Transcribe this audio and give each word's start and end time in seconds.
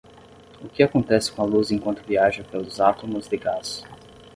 O 0.59 0.67
que 0.67 0.81
acontece 0.81 1.31
com 1.31 1.43
a 1.43 1.45
luz 1.45 1.69
enquanto 1.69 2.01
viaja 2.03 2.43
pelos 2.43 2.81
átomos 2.81 3.27
de 3.27 3.37
gás? 3.37 3.83